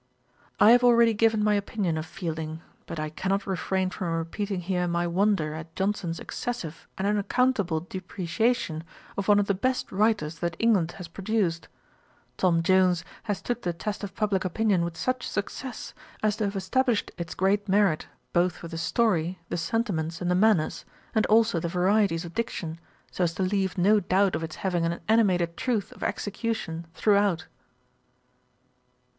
I 0.59 0.71
have 0.71 0.83
already 0.83 1.13
given 1.13 1.43
my 1.43 1.53
opinion 1.53 1.95
of 1.95 2.07
Fielding; 2.07 2.63
but 2.87 2.99
I 2.99 3.11
cannot 3.11 3.45
refrain 3.45 3.91
from 3.91 4.09
repeating 4.11 4.61
here 4.61 4.87
my 4.87 5.05
wonder 5.05 5.53
at 5.53 5.75
Johnson's 5.75 6.19
excessive 6.19 6.87
and 6.97 7.05
unaccountable 7.05 7.81
depreciation 7.81 8.83
of 9.15 9.27
one 9.27 9.37
of 9.37 9.45
the 9.45 9.53
best 9.53 9.91
writers 9.91 10.39
that 10.39 10.55
England 10.57 10.93
has 10.93 11.07
produced. 11.07 11.67
Tom 12.37 12.63
Jones 12.63 13.05
has 13.29 13.37
stood 13.37 13.61
the 13.61 13.73
test 13.73 14.03
of 14.03 14.15
publick 14.15 14.43
opinion 14.43 14.83
with 14.83 14.97
such 14.97 15.29
success, 15.29 15.93
as 16.23 16.35
to 16.37 16.45
have 16.45 16.55
established 16.55 17.11
its 17.19 17.35
great 17.35 17.69
merit, 17.69 18.07
both 18.33 18.55
for 18.57 18.67
the 18.69 18.79
story, 18.79 19.37
the 19.49 19.55
sentiments, 19.57 20.19
and 20.19 20.31
the 20.31 20.33
manners, 20.33 20.83
and 21.13 21.27
also 21.27 21.59
the 21.59 21.67
varieties 21.69 22.25
of 22.25 22.33
diction, 22.33 22.79
so 23.11 23.23
as 23.23 23.35
to 23.35 23.43
leave 23.43 23.77
no 23.77 23.99
doubt 23.99 24.35
of 24.35 24.41
its 24.43 24.55
having 24.55 24.83
an 24.83 24.99
animated 25.07 25.55
truth 25.55 25.91
of 25.91 26.01
execution 26.01 26.87
throughout. 26.95 27.45